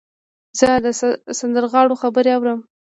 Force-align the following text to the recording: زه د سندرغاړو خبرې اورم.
زه 0.59 0.67
د 0.85 0.87
سندرغاړو 1.39 1.99
خبرې 2.01 2.31
اورم. 2.35 2.59